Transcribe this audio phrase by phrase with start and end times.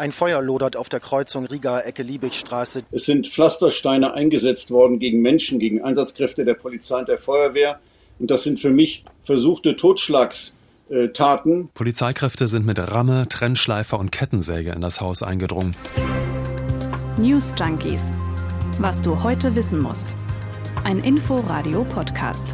[0.00, 2.84] Ein Feuer lodert auf der Kreuzung Riga-Ecke-Liebigstraße.
[2.90, 7.80] Es sind Pflastersteine eingesetzt worden gegen Menschen, gegen Einsatzkräfte der Polizei und der Feuerwehr.
[8.18, 11.68] Und das sind für mich versuchte Totschlagstaten.
[11.74, 15.76] Polizeikräfte sind mit Ramme, Trennschleifer und Kettensäge in das Haus eingedrungen.
[17.18, 18.00] News Junkies.
[18.78, 20.14] Was du heute wissen musst.
[20.82, 22.46] Ein Info-Radio-Podcast.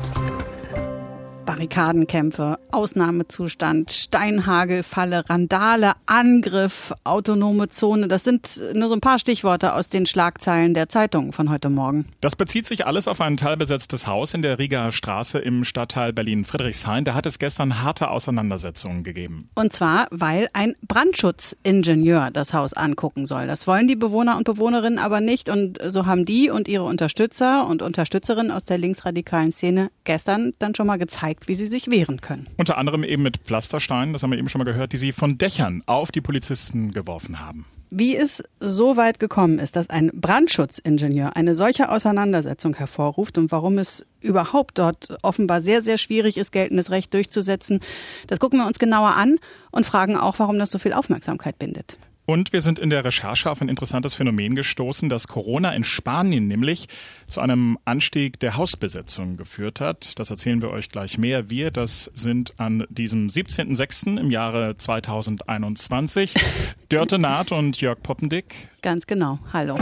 [1.47, 8.09] Barrikadenkämpfe, Ausnahmezustand, Steinhagelfalle, Randale, Angriff, autonome Zone.
[8.09, 12.07] Das sind nur so ein paar Stichworte aus den Schlagzeilen der Zeitungen von heute Morgen.
[12.21, 17.04] Das bezieht sich alles auf ein teilbesetztes Haus in der Riga Straße im Stadtteil Berlin-Friedrichshain.
[17.04, 19.49] Da hat es gestern harte Auseinandersetzungen gegeben.
[19.54, 23.46] Und zwar, weil ein Brandschutzingenieur das Haus angucken soll.
[23.46, 25.49] Das wollen die Bewohner und Bewohnerinnen aber nicht.
[25.49, 30.75] Und so haben die und ihre Unterstützer und Unterstützerinnen aus der linksradikalen Szene gestern dann
[30.75, 32.48] schon mal gezeigt, gezeigt, wie sie sich wehren können.
[32.56, 35.39] Unter anderem eben mit Pflastersteinen, das haben wir eben schon mal gehört, die sie von
[35.39, 37.64] Dächern auf die Polizisten geworfen haben.
[37.91, 43.79] Wie es so weit gekommen ist, dass ein Brandschutzingenieur eine solche Auseinandersetzung hervorruft und warum
[43.79, 47.81] es überhaupt dort offenbar sehr, sehr schwierig ist, geltendes Recht durchzusetzen,
[48.27, 49.39] das gucken wir uns genauer an
[49.70, 51.97] und fragen auch, warum das so viel Aufmerksamkeit bindet.
[52.27, 56.49] Und wir sind in der Recherche auf ein interessantes Phänomen gestoßen, dass Corona in Spanien
[56.49, 56.89] nämlich
[57.29, 60.19] zu einem Anstieg der Hausbesetzung geführt hat.
[60.19, 61.51] Das erzählen wir euch gleich mehr.
[61.51, 64.19] Wir, das sind an diesem 17.06.
[64.19, 66.35] im Jahre 2021
[66.89, 68.71] Dörte Naht und Jörg Poppendick.
[68.83, 69.39] Ganz genau.
[69.53, 69.77] Hallo.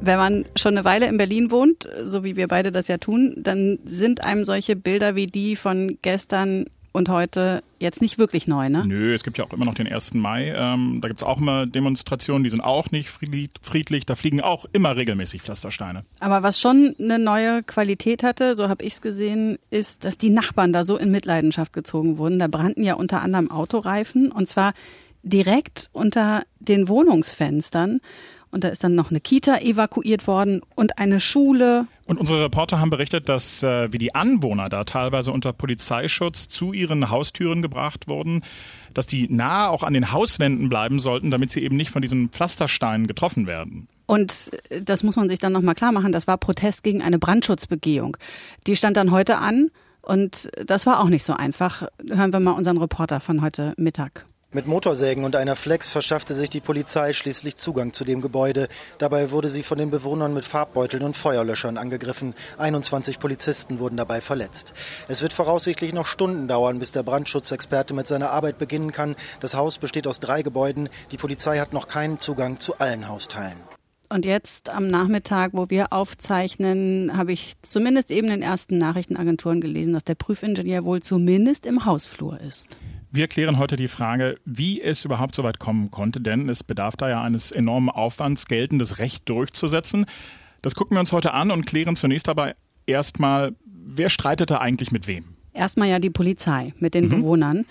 [0.00, 3.34] Wenn man schon eine Weile in Berlin wohnt, so wie wir beide das ja tun,
[3.36, 8.68] dann sind einem solche Bilder wie die von gestern und heute jetzt nicht wirklich neu,
[8.68, 8.84] ne?
[8.86, 10.14] Nö, es gibt ja auch immer noch den 1.
[10.14, 10.52] Mai.
[10.56, 14.06] Ähm, da gibt es auch immer Demonstrationen, die sind auch nicht friedlich.
[14.06, 16.04] Da fliegen auch immer regelmäßig Pflastersteine.
[16.18, 20.30] Aber was schon eine neue Qualität hatte, so habe ich es gesehen, ist, dass die
[20.30, 22.38] Nachbarn da so in Mitleidenschaft gezogen wurden.
[22.38, 24.74] Da brannten ja unter anderem Autoreifen und zwar
[25.22, 28.00] direkt unter den Wohnungsfenstern.
[28.50, 31.86] Und da ist dann noch eine Kita evakuiert worden und eine Schule.
[32.06, 36.72] Und unsere Reporter haben berichtet, dass äh, wie die Anwohner da teilweise unter Polizeischutz zu
[36.72, 38.42] ihren Haustüren gebracht wurden,
[38.92, 42.30] dass die nahe auch an den Hauswänden bleiben sollten, damit sie eben nicht von diesen
[42.30, 43.86] Pflastersteinen getroffen werden.
[44.06, 47.20] Und äh, das muss man sich dann nochmal klar machen, das war Protest gegen eine
[47.20, 48.16] Brandschutzbegehung.
[48.66, 49.70] Die stand dann heute an
[50.02, 51.86] und das war auch nicht so einfach.
[52.04, 54.24] Hören wir mal unseren Reporter von heute Mittag.
[54.52, 58.68] Mit Motorsägen und einer Flex verschaffte sich die Polizei schließlich Zugang zu dem Gebäude.
[58.98, 62.34] Dabei wurde sie von den Bewohnern mit Farbbeuteln und Feuerlöschern angegriffen.
[62.58, 64.74] 21 Polizisten wurden dabei verletzt.
[65.06, 69.14] Es wird voraussichtlich noch Stunden dauern, bis der Brandschutzexperte mit seiner Arbeit beginnen kann.
[69.38, 70.88] Das Haus besteht aus drei Gebäuden.
[71.12, 73.56] Die Polizei hat noch keinen Zugang zu allen Hausteilen.
[74.08, 79.60] Und jetzt am Nachmittag, wo wir aufzeichnen, habe ich zumindest eben in den ersten Nachrichtenagenturen
[79.60, 82.76] gelesen, dass der Prüfingenieur wohl zumindest im Hausflur ist.
[83.12, 86.96] Wir klären heute die Frage, wie es überhaupt so weit kommen konnte, denn es bedarf
[86.96, 90.06] da ja eines enormen Aufwands, geltendes Recht durchzusetzen.
[90.62, 92.54] Das gucken wir uns heute an und klären zunächst dabei
[92.86, 95.24] erstmal, wer streitet da eigentlich mit wem?
[95.52, 97.08] Erstmal ja die Polizei mit den mhm.
[97.08, 97.66] Bewohnern.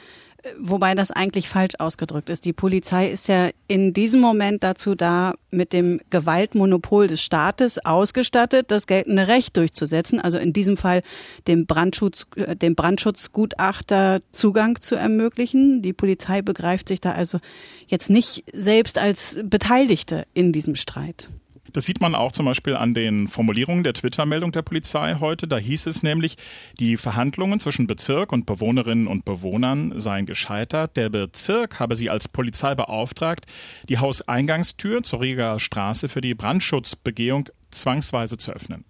[0.57, 2.45] Wobei das eigentlich falsch ausgedrückt ist.
[2.45, 8.71] Die Polizei ist ja in diesem Moment dazu da, mit dem Gewaltmonopol des Staates ausgestattet,
[8.71, 10.21] das geltende Recht durchzusetzen.
[10.21, 11.01] Also in diesem Fall
[11.47, 15.81] dem, Brandschutz, äh, dem Brandschutzgutachter Zugang zu ermöglichen.
[15.81, 17.39] Die Polizei begreift sich da also
[17.87, 21.27] jetzt nicht selbst als Beteiligte in diesem Streit.
[21.73, 25.47] Das sieht man auch zum Beispiel an den Formulierungen der Twitter-Meldung der Polizei heute.
[25.47, 26.37] Da hieß es nämlich,
[26.79, 30.97] die Verhandlungen zwischen Bezirk und Bewohnerinnen und Bewohnern seien gescheitert.
[30.97, 33.45] Der Bezirk habe sie als Polizei beauftragt,
[33.87, 38.85] die Hauseingangstür zur Rieger Straße für die Brandschutzbegehung zwangsweise zu öffnen.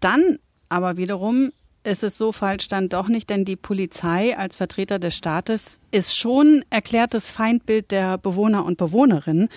[0.00, 1.52] Dann aber wiederum
[1.84, 6.16] ist es so falsch dann doch nicht, denn die Polizei als Vertreter des Staates ist
[6.16, 9.48] schon erklärtes Feindbild der Bewohner und Bewohnerinnen.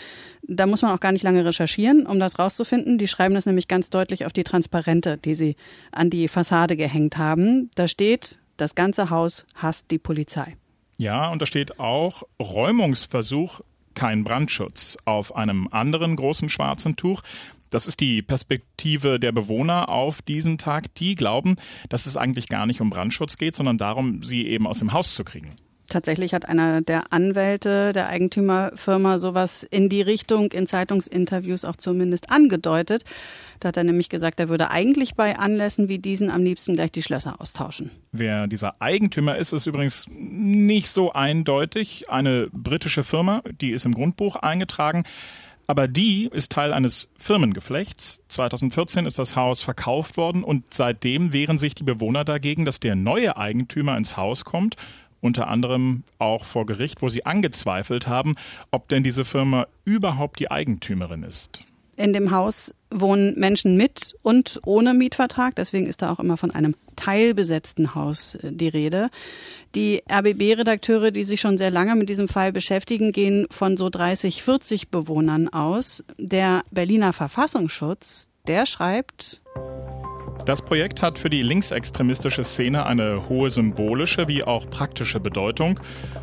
[0.44, 2.98] Da muss man auch gar nicht lange recherchieren, um das rauszufinden.
[2.98, 5.56] Die schreiben das nämlich ganz deutlich auf die Transparente, die sie
[5.92, 7.70] an die Fassade gehängt haben.
[7.76, 10.56] Da steht, das ganze Haus hasst die Polizei.
[10.98, 13.62] Ja, und da steht auch Räumungsversuch,
[13.96, 17.22] kein Brandschutz auf einem anderen großen schwarzen Tuch.
[17.70, 20.94] Das ist die Perspektive der Bewohner auf diesen Tag.
[20.96, 21.58] Die glauben,
[21.90, 25.16] dass es eigentlich gar nicht um Brandschutz geht, sondern darum, sie eben aus dem Haus
[25.16, 25.56] zu kriegen.
[25.88, 32.32] Tatsächlich hat einer der Anwälte der Eigentümerfirma sowas in die Richtung in Zeitungsinterviews auch zumindest
[32.32, 33.04] angedeutet.
[33.60, 36.92] Da hat er nämlich gesagt, er würde eigentlich bei Anlässen wie diesen am liebsten gleich
[36.92, 37.92] die Schlösser austauschen.
[38.12, 42.10] Wer dieser Eigentümer ist, ist übrigens nicht so eindeutig.
[42.10, 45.04] Eine britische Firma, die ist im Grundbuch eingetragen.
[45.68, 48.22] Aber die ist Teil eines Firmengeflechts.
[48.30, 52.96] 2014 ist das Haus verkauft worden und seitdem wehren sich die Bewohner dagegen, dass der
[52.96, 54.76] neue Eigentümer ins Haus kommt
[55.26, 58.36] unter anderem auch vor Gericht, wo sie angezweifelt haben,
[58.70, 61.64] ob denn diese Firma überhaupt die Eigentümerin ist.
[61.98, 65.56] In dem Haus wohnen Menschen mit und ohne Mietvertrag.
[65.56, 69.10] Deswegen ist da auch immer von einem teilbesetzten Haus äh, die Rede.
[69.76, 74.44] Die RBB-Redakteure, die sich schon sehr lange mit diesem Fall beschäftigen, gehen von so 30,
[74.44, 76.04] 40 Bewohnern aus.
[76.18, 79.42] Der Berliner Verfassungsschutz, der schreibt,
[80.46, 85.80] das Projekt hat für die linksextremistische Szene eine hohe symbolische wie auch praktische Bedeutung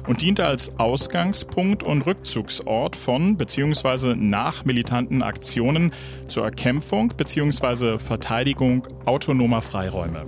[0.07, 4.15] und dient als Ausgangspunkt und Rückzugsort von bzw.
[4.15, 5.93] nach militanten Aktionen
[6.29, 7.99] zur Erkämpfung bzw.
[7.99, 10.25] Verteidigung autonomer Freiräume.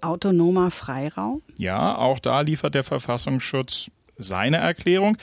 [0.00, 1.42] Autonomer Freiraum?
[1.56, 5.16] Ja, auch da liefert der Verfassungsschutz seine Erklärung.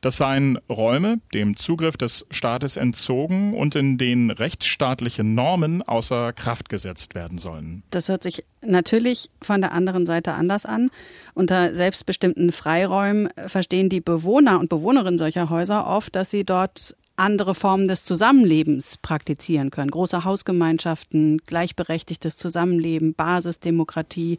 [0.00, 6.68] Das seien Räume dem Zugriff des Staates entzogen und in denen rechtsstaatliche Normen außer Kraft
[6.68, 7.82] gesetzt werden sollen.
[7.90, 10.90] Das hört sich natürlich von der anderen Seite anders an.
[11.34, 17.54] Unter selbstbestimmten Freiräumen verstehen die Bewohner und Bewohnerinnen solcher Häuser oft, dass sie dort andere
[17.54, 19.90] Formen des Zusammenlebens praktizieren können.
[19.90, 24.38] Große Hausgemeinschaften, gleichberechtigtes Zusammenleben, Basisdemokratie,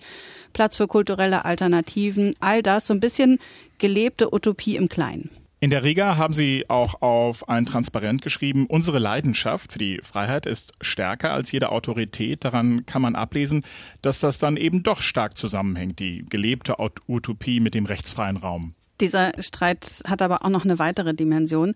[0.54, 3.39] Platz für kulturelle Alternativen, all das so ein bisschen
[3.80, 5.30] gelebte Utopie im Kleinen.
[5.59, 10.45] In der Riga haben sie auch auf ein Transparent geschrieben, unsere Leidenschaft für die Freiheit
[10.45, 12.45] ist stärker als jede Autorität.
[12.45, 13.63] Daran kann man ablesen,
[14.04, 16.75] dass das dann eben doch stark zusammenhängt, die gelebte
[17.07, 18.75] Utopie mit dem rechtsfreien Raum.
[19.01, 21.74] Dieser Streit hat aber auch noch eine weitere Dimension,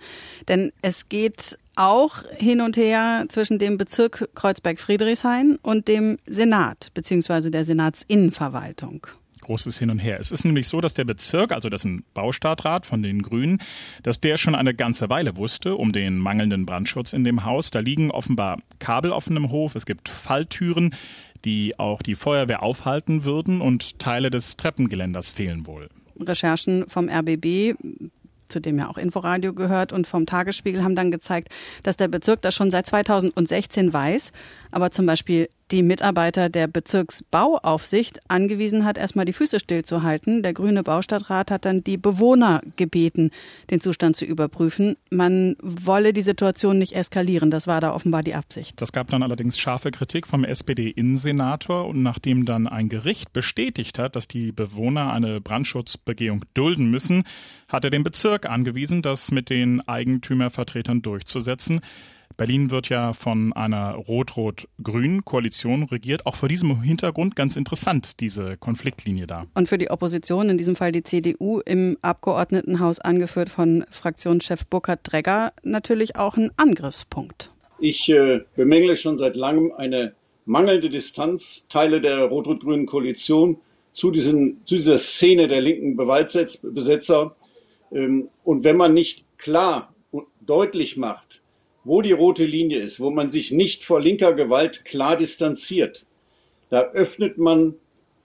[0.48, 7.50] denn es geht auch hin und her zwischen dem Bezirk Kreuzberg-Friedrichshain und dem Senat bzw.
[7.50, 9.08] der Senatsinnenverwaltung
[9.52, 10.18] großes Hin und Her.
[10.18, 13.62] Es ist nämlich so, dass der Bezirk, also das ist ein Baustadtrat von den Grünen,
[14.02, 17.70] dass der schon eine ganze Weile wusste um den mangelnden Brandschutz in dem Haus.
[17.70, 20.96] Da liegen offenbar Kabel auf dem Hof, es gibt Falltüren,
[21.44, 25.90] die auch die Feuerwehr aufhalten würden und Teile des Treppengeländers fehlen wohl.
[26.18, 27.76] Recherchen vom RBB
[28.48, 31.50] zu dem ja auch Inforadio gehört und vom Tagesspiegel haben dann gezeigt,
[31.84, 34.32] dass der Bezirk das schon seit 2016 weiß,
[34.72, 40.44] aber zum Beispiel die Mitarbeiter der Bezirksbauaufsicht angewiesen hat, erstmal die Füße stillzuhalten.
[40.44, 43.32] Der grüne Baustadtrat hat dann die Bewohner gebeten,
[43.70, 44.98] den Zustand zu überprüfen.
[45.10, 47.52] Man wolle die Situation nicht eskalieren.
[47.52, 48.82] Das war da offenbar die Absicht.
[48.82, 54.16] Das gab dann allerdings scharfe Kritik vom SPD-Innensenator und nachdem dann ein Gericht bestätigt hat,
[54.16, 57.24] dass die Bewohner eine Brandschutzbegehung dulden müssen,
[57.70, 61.82] hat er den Bezirk angewiesen, das mit den Eigentümervertretern durchzusetzen.
[62.42, 66.26] Berlin wird ja von einer rot-rot-grünen Koalition regiert.
[66.26, 69.46] Auch vor diesem Hintergrund ganz interessant, diese Konfliktlinie da.
[69.54, 75.02] Und für die Opposition, in diesem Fall die CDU im Abgeordnetenhaus angeführt von Fraktionschef Burkhard
[75.04, 77.54] Dregger, natürlich auch ein Angriffspunkt.
[77.78, 80.16] Ich äh, bemängle schon seit langem eine
[80.46, 83.58] mangelnde Distanz Teile der rot-rot-grünen Koalition
[83.94, 87.36] zu, diesen, zu dieser Szene der linken Gewaltbesetzer.
[87.92, 91.41] Ähm, und wenn man nicht klar und deutlich macht,
[91.84, 96.06] wo die rote Linie ist, wo man sich nicht vor linker Gewalt klar distanziert,
[96.70, 97.76] da öffnet man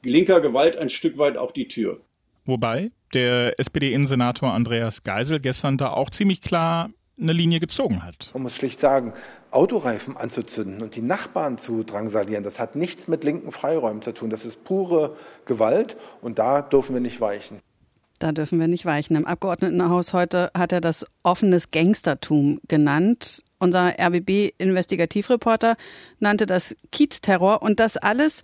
[0.03, 2.01] linker Gewalt ein Stück weit auch die Tür.
[2.45, 8.31] Wobei der SPD-Innensenator Andreas Geisel gestern da auch ziemlich klar eine Linie gezogen hat.
[8.35, 9.15] Man muss schlicht sagen,
[9.51, 14.29] Autoreifen anzuzünden und die Nachbarn zu drangsalieren, das hat nichts mit linken Freiräumen zu tun.
[14.29, 15.17] Das ist pure
[15.47, 17.61] Gewalt und da dürfen wir nicht weichen.
[18.19, 19.17] Da dürfen wir nicht weichen.
[19.17, 23.45] Im Abgeordnetenhaus heute hat er das offenes Gangstertum genannt.
[23.59, 25.77] Unser RBB-Investigativreporter
[26.21, 28.43] nannte das Kiezterror und das alles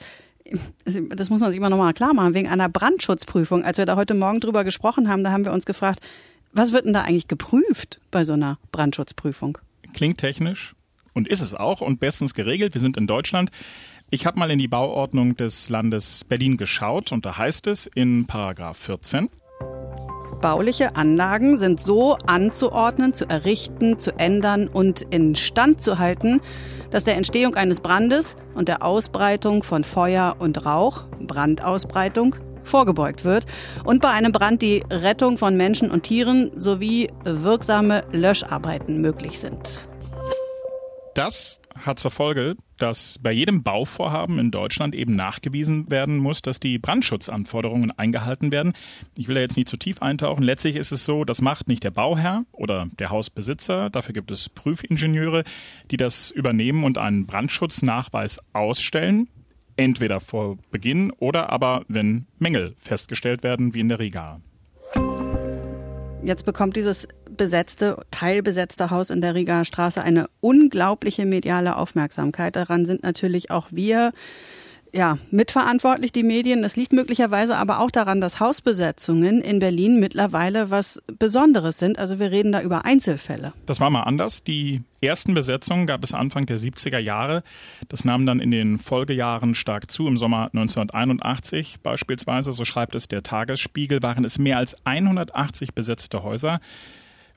[0.84, 3.64] das muss man sich immer noch mal klar machen, wegen einer Brandschutzprüfung.
[3.64, 6.00] Als wir da heute Morgen drüber gesprochen haben, da haben wir uns gefragt,
[6.52, 9.58] was wird denn da eigentlich geprüft bei so einer Brandschutzprüfung?
[9.94, 10.74] Klingt technisch
[11.14, 12.74] und ist es auch und bestens geregelt.
[12.74, 13.50] Wir sind in Deutschland.
[14.10, 18.26] Ich habe mal in die Bauordnung des Landes Berlin geschaut und da heißt es in
[18.26, 19.30] Paragraph 14,
[20.42, 26.42] Bauliche Anlagen sind so anzuordnen, zu errichten, zu ändern und in Stand zu halten,
[26.90, 33.46] dass der Entstehung eines Brandes und der Ausbreitung von Feuer und Rauch, Brandausbreitung, vorgebeugt wird
[33.84, 39.88] und bei einem Brand die Rettung von Menschen und Tieren sowie wirksame Löscharbeiten möglich sind.
[41.14, 46.60] Das hat zur Folge, dass bei jedem Bauvorhaben in Deutschland eben nachgewiesen werden muss, dass
[46.60, 48.72] die Brandschutzanforderungen eingehalten werden.
[49.16, 50.42] Ich will da jetzt nicht zu tief eintauchen.
[50.42, 53.88] Letztlich ist es so, das macht nicht der Bauherr oder der Hausbesitzer.
[53.90, 55.44] Dafür gibt es Prüfingenieure,
[55.90, 59.28] die das übernehmen und einen Brandschutznachweis ausstellen.
[59.76, 64.40] Entweder vor Beginn oder aber, wenn Mängel festgestellt werden, wie in der Riga.
[66.22, 72.56] Jetzt bekommt dieses besetzte, teilbesetzte Haus in der Rigaer Straße eine unglaubliche mediale Aufmerksamkeit.
[72.56, 74.12] Daran sind natürlich auch wir
[74.94, 76.62] ja, mitverantwortlich, die Medien.
[76.62, 81.98] Das liegt möglicherweise aber auch daran, dass Hausbesetzungen in Berlin mittlerweile was Besonderes sind.
[81.98, 83.54] Also wir reden da über Einzelfälle.
[83.64, 84.44] Das war mal anders.
[84.44, 87.42] Die ersten Besetzungen gab es Anfang der 70er Jahre.
[87.88, 90.06] Das nahm dann in den Folgejahren stark zu.
[90.06, 96.22] Im Sommer 1981 beispielsweise, so schreibt es der Tagesspiegel, waren es mehr als 180 besetzte
[96.22, 96.60] Häuser.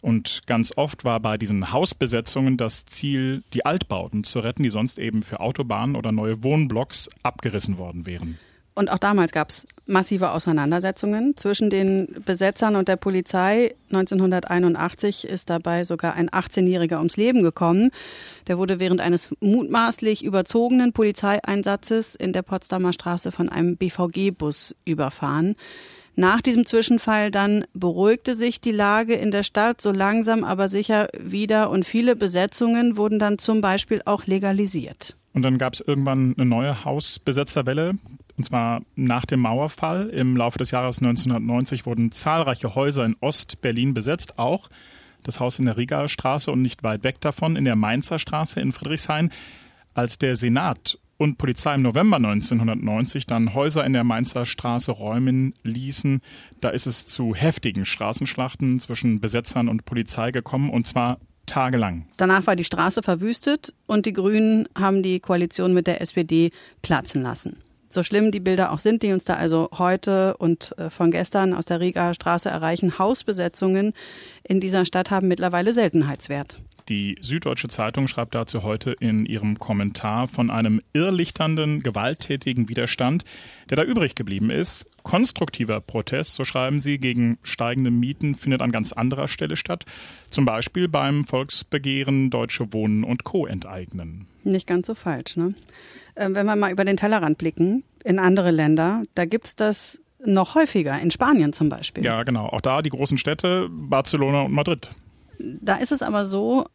[0.06, 5.00] Und ganz oft war bei diesen Hausbesetzungen das Ziel, die Altbauten zu retten, die sonst
[5.00, 8.38] eben für Autobahnen oder neue Wohnblocks abgerissen worden wären.
[8.76, 13.74] Und auch damals gab es massive Auseinandersetzungen zwischen den Besetzern und der Polizei.
[13.92, 17.90] 1981 ist dabei sogar ein 18-Jähriger ums Leben gekommen.
[18.46, 25.56] Der wurde während eines mutmaßlich überzogenen Polizeieinsatzes in der Potsdamer Straße von einem BVG-Bus überfahren.
[26.16, 31.10] Nach diesem Zwischenfall dann beruhigte sich die Lage in der Stadt so langsam aber sicher
[31.20, 35.18] wieder und viele Besetzungen wurden dann zum Beispiel auch legalisiert.
[35.34, 37.96] Und dann gab es irgendwann eine neue Hausbesetzerwelle.
[38.38, 40.10] Und zwar nach dem Mauerfall.
[40.10, 44.70] Im Laufe des Jahres 1990 wurden zahlreiche Häuser in Ost-Berlin besetzt, auch
[45.24, 48.62] das Haus in der Rigaer Straße und nicht weit weg davon in der Mainzer Straße
[48.62, 49.32] in Friedrichshain.
[49.94, 55.54] Als der Senat und Polizei im November 1990 dann Häuser in der Mainzer Straße räumen
[55.64, 56.22] ließen.
[56.62, 62.08] Da ist es zu heftigen Straßenschlachten zwischen Besetzern und Polizei gekommen und zwar tagelang.
[62.18, 67.22] Danach war die Straße verwüstet und die Grünen haben die Koalition mit der SPD platzen
[67.22, 67.58] lassen.
[67.88, 71.54] So schlimm die Bilder auch sind, die uns da also heute und äh, von gestern
[71.54, 73.94] aus der Rigaer Straße erreichen, Hausbesetzungen
[74.44, 76.58] in dieser Stadt haben mittlerweile Seltenheitswert.
[76.88, 83.24] Die Süddeutsche Zeitung schreibt dazu heute in ihrem Kommentar von einem irrlichternden, gewalttätigen Widerstand,
[83.70, 84.86] der da übrig geblieben ist.
[85.02, 89.86] Konstruktiver Protest, so schreiben sie, gegen steigende Mieten findet an ganz anderer Stelle statt.
[90.30, 93.48] Zum Beispiel beim Volksbegehren Deutsche Wohnen und Co.
[93.48, 94.28] enteignen.
[94.44, 95.56] Nicht ganz so falsch, ne?
[96.16, 100.56] Ähm, wenn wir mal über den Tellerrand blicken, in andere Länder, da gibt's das noch
[100.56, 102.06] häufiger, in Spanien zum Beispiel.
[102.06, 102.48] Ja, genau.
[102.48, 104.92] Auch da die großen Städte, Barcelona und Madrid.
[105.40, 106.66] Da ist es aber so,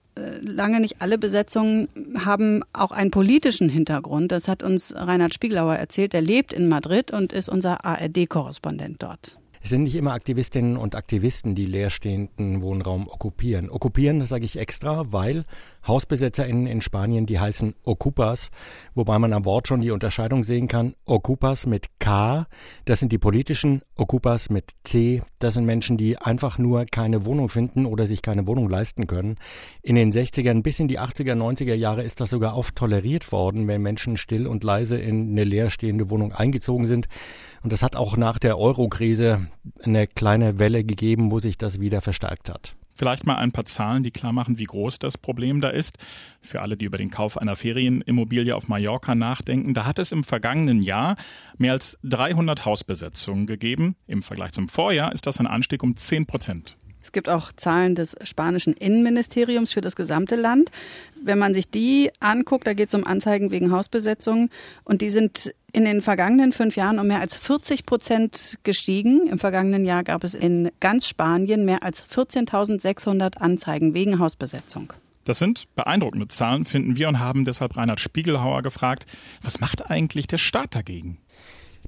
[0.41, 4.33] lange nicht alle Besetzungen haben auch einen politischen Hintergrund.
[4.33, 6.15] Das hat uns Reinhard Spieglauer erzählt.
[6.15, 9.37] Er lebt in Madrid und ist unser ARD-Korrespondent dort.
[9.63, 13.69] Es sind nicht immer Aktivistinnen und Aktivisten, die leerstehenden Wohnraum okkupieren.
[13.69, 15.45] Okkupieren, sage ich extra, weil
[15.87, 18.51] HausbesetzerInnen in Spanien, die heißen Ocupas,
[18.95, 20.95] wobei man am Wort schon die Unterscheidung sehen kann.
[21.07, 22.47] Ocupas mit K,
[22.85, 27.49] das sind die politischen, Ocupas mit C, das sind Menschen, die einfach nur keine Wohnung
[27.49, 29.37] finden oder sich keine Wohnung leisten können.
[29.83, 33.67] In den 60ern bis in die 80er, 90er Jahre ist das sogar oft toleriert worden,
[33.69, 37.09] wenn Menschen still und leise in eine leerstehende Wohnung eingezogen sind.
[37.63, 39.49] Und es hat auch nach der Euro-Krise
[39.83, 42.75] eine kleine Welle gegeben, wo sich das wieder verstärkt hat.
[43.01, 45.97] Vielleicht mal ein paar Zahlen, die klar machen, wie groß das Problem da ist.
[46.43, 50.23] Für alle, die über den Kauf einer Ferienimmobilie auf Mallorca nachdenken, da hat es im
[50.23, 51.17] vergangenen Jahr
[51.57, 53.97] mehr als 300 Hausbesetzungen gegeben.
[54.07, 56.77] Im Vergleich zum Vorjahr ist das ein Anstieg um 10 Prozent.
[57.03, 60.71] Es gibt auch Zahlen des spanischen Innenministeriums für das gesamte Land.
[61.23, 64.51] Wenn man sich die anguckt, da geht es um Anzeigen wegen Hausbesetzungen
[64.85, 69.29] und die sind in den vergangenen fünf Jahren um mehr als 40 Prozent gestiegen.
[69.29, 74.93] Im vergangenen Jahr gab es in ganz Spanien mehr als 14.600 Anzeigen wegen Hausbesetzung.
[75.25, 79.07] Das sind beeindruckende Zahlen, finden wir, und haben deshalb Reinhard Spiegelhauer gefragt,
[79.43, 81.19] was macht eigentlich der Staat dagegen?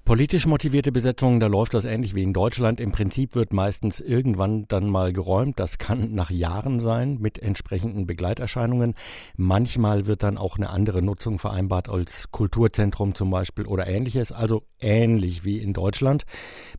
[0.04, 2.80] Politisch motivierte Besetzungen, da läuft das ähnlich wie in Deutschland.
[2.80, 5.60] Im Prinzip wird meistens irgendwann dann mal geräumt.
[5.60, 8.94] Das kann nach Jahren sein mit entsprechenden Begleiterscheinungen.
[9.36, 14.32] Manchmal wird dann auch eine andere Nutzung vereinbart als Kulturzentrum zum Beispiel oder ähnliches.
[14.32, 16.24] Also ähnlich wie in Deutschland.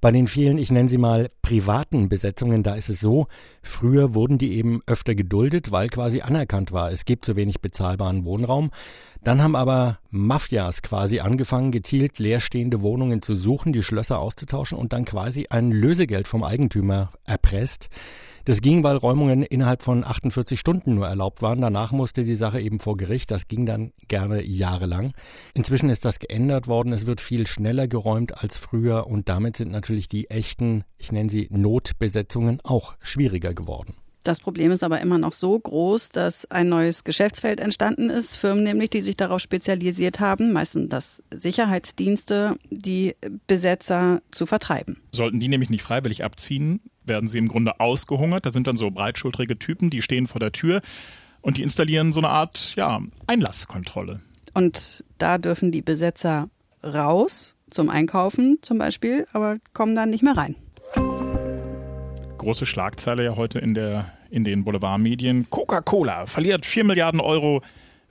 [0.02, 3.28] Bei den vielen, ich nenne sie mal privaten Besetzungen, da ist es so,
[3.62, 8.26] früher wurden die eben öfter geduldet, weil quasi anerkannt war, es gibt zu wenig bezahlbaren
[8.26, 8.72] Wohnraum.
[9.24, 14.92] Dann haben aber Mafias quasi angefangen, gezielt leerstehende Wohnungen zu suchen, die Schlösser auszutauschen und
[14.92, 17.90] dann quasi ein Lösegeld vom Eigentümer erpresst.
[18.44, 21.62] Das ging, weil Räumungen innerhalb von 48 Stunden nur erlaubt waren.
[21.62, 23.32] Danach musste die Sache eben vor Gericht.
[23.32, 25.14] Das ging dann gerne jahrelang.
[25.54, 26.92] Inzwischen ist das geändert worden.
[26.92, 31.30] Es wird viel schneller geräumt als früher und damit sind natürlich die echten, ich nenne
[31.30, 33.96] sie Notbesetzungen, auch schwieriger geworden.
[34.24, 38.38] Das Problem ist aber immer noch so groß, dass ein neues Geschäftsfeld entstanden ist.
[38.38, 43.16] Firmen nämlich, die sich darauf spezialisiert haben, meistens das Sicherheitsdienste, die
[43.48, 45.02] Besetzer zu vertreiben.
[45.12, 48.46] Sollten die nämlich nicht freiwillig abziehen, werden sie im Grunde ausgehungert.
[48.46, 50.82] Da sind dann so breitschultrige Typen, die stehen vor der Tür
[51.42, 54.22] und die installieren so eine Art ja, Einlasskontrolle.
[54.54, 56.50] Und da dürfen die Besetzer
[56.82, 60.56] raus zum Einkaufen zum Beispiel, aber kommen dann nicht mehr rein
[62.44, 65.50] große Schlagzeile ja heute in, der, in den Boulevardmedien.
[65.50, 67.62] Coca-Cola verliert 4 Milliarden Euro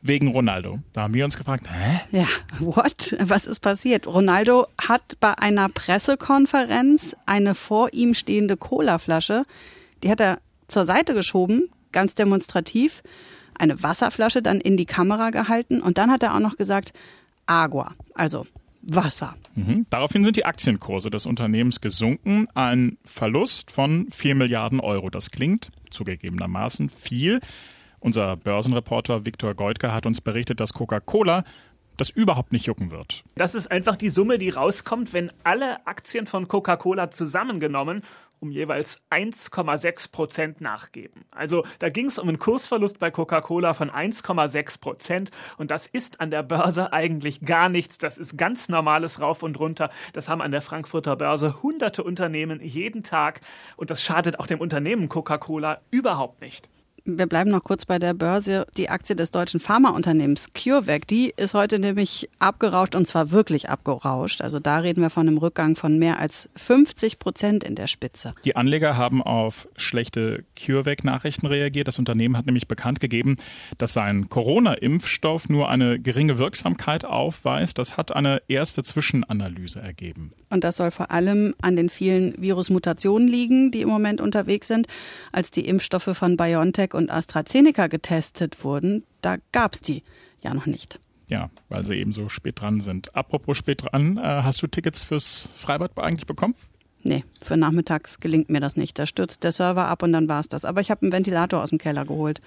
[0.02, 0.80] wegen Ronaldo.
[0.92, 2.00] Da haben wir uns gefragt, hä?
[2.10, 2.26] Ja,
[2.58, 3.16] what?
[3.20, 4.06] Was ist passiert?
[4.06, 9.44] Ronaldo hat bei einer Pressekonferenz eine vor ihm stehende Colaflasche,
[10.02, 13.02] die hat er zur Seite geschoben, ganz demonstrativ,
[13.58, 16.92] eine Wasserflasche dann in die Kamera gehalten und dann hat er auch noch gesagt,
[17.46, 18.46] Agua, also
[18.82, 19.36] Wasser.
[19.54, 19.86] Mhm.
[19.90, 22.46] Daraufhin sind die Aktienkurse des Unternehmens gesunken.
[22.54, 25.10] Ein Verlust von 4 Milliarden Euro.
[25.10, 27.40] Das klingt zugegebenermaßen viel.
[28.00, 31.44] Unser Börsenreporter Viktor Goldke hat uns berichtet, dass Coca-Cola
[32.02, 33.22] das überhaupt nicht jucken wird.
[33.36, 38.02] Das ist einfach die Summe, die rauskommt, wenn alle Aktien von Coca-Cola zusammengenommen
[38.40, 41.24] um jeweils 1,6 Prozent nachgeben.
[41.30, 46.20] Also da ging es um einen Kursverlust bei Coca-Cola von 1,6 Prozent und das ist
[46.20, 47.98] an der Börse eigentlich gar nichts.
[47.98, 49.90] Das ist ganz normales Rauf und Runter.
[50.12, 53.42] Das haben an der Frankfurter Börse hunderte Unternehmen jeden Tag
[53.76, 56.68] und das schadet auch dem Unternehmen Coca-Cola überhaupt nicht.
[57.04, 58.64] Wir bleiben noch kurz bei der Börse.
[58.76, 64.40] Die Aktie des deutschen Pharmaunternehmens CureVac, die ist heute nämlich abgerauscht und zwar wirklich abgerauscht.
[64.40, 68.34] Also da reden wir von einem Rückgang von mehr als 50 Prozent in der Spitze.
[68.44, 71.88] Die Anleger haben auf schlechte CureVac-Nachrichten reagiert.
[71.88, 73.36] Das Unternehmen hat nämlich bekannt gegeben,
[73.78, 77.78] dass sein Corona-Impfstoff nur eine geringe Wirksamkeit aufweist.
[77.78, 80.34] Das hat eine erste Zwischenanalyse ergeben.
[80.50, 84.86] Und das soll vor allem an den vielen Virusmutationen liegen, die im Moment unterwegs sind.
[85.32, 90.02] Als die Impfstoffe von BioNTech BioNTech und AstraZeneca getestet wurden, da gab es die
[90.42, 91.00] ja noch nicht.
[91.28, 93.14] Ja, weil sie eben so spät dran sind.
[93.16, 96.54] Apropos spät dran, äh, hast du Tickets fürs Freibad eigentlich bekommen?
[97.04, 98.98] Nee, für nachmittags gelingt mir das nicht.
[98.98, 100.64] Da stürzt der Server ab und dann war es das.
[100.64, 102.40] Aber ich habe einen Ventilator aus dem Keller geholt.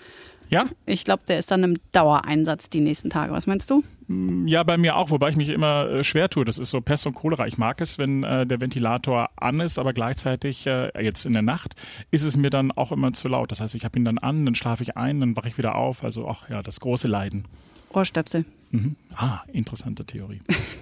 [0.50, 0.68] Ja?
[0.86, 3.34] Ich glaube, der ist dann im Dauereinsatz die nächsten Tage.
[3.34, 3.84] Was meinst du?
[4.08, 6.46] Mm, ja, bei mir auch, wobei ich mich immer äh, schwer tue.
[6.46, 7.48] Das ist so Pest und Cholera.
[7.48, 11.42] Ich mag es, wenn äh, der Ventilator an ist, aber gleichzeitig äh, jetzt in der
[11.42, 11.76] Nacht
[12.12, 13.52] ist es mir dann auch immer zu laut.
[13.52, 15.76] Das heißt, ich habe ihn dann an, dann schlafe ich ein, dann wache ich wieder
[15.76, 16.04] auf.
[16.04, 17.44] Also auch ja, das große Leiden.
[17.92, 18.46] Ohrstöpsel.
[18.72, 18.96] Mhm.
[19.16, 20.40] Ah, interessante Theorie.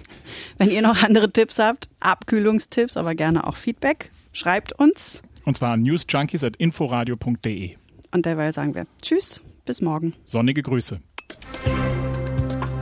[0.58, 5.22] wenn ihr noch andere Tipps habt, Abkühlungstipps, aber gerne auch Feedback, schreibt uns.
[5.44, 7.76] Und zwar newsjunkies.inforadio.de.
[8.12, 9.40] Und derweil sagen wir Tschüss.
[9.64, 10.12] Bis morgen.
[10.24, 10.98] Sonnige Grüße.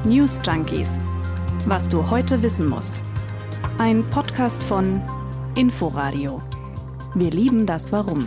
[0.04, 0.88] News Junkies.
[1.64, 3.02] Was du heute wissen musst.
[3.78, 5.00] Ein Podcast von
[5.54, 6.42] Inforadio.
[7.14, 8.26] Wir lieben das Warum.